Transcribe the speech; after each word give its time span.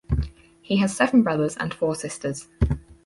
He 0.63 0.77
has 0.77 0.97
seven 0.97 1.21
brothers 1.21 1.55
and 1.57 1.71
four 1.71 1.93
sisters. 1.93 2.47